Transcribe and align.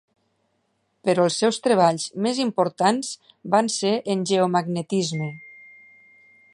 Però 1.09 1.25
els 1.29 1.35
seus 1.41 1.59
treballs 1.67 2.07
més 2.27 2.41
importants 2.47 3.13
van 3.57 3.71
ser 3.77 3.95
en 4.15 4.27
geomagnetisme. 4.33 5.33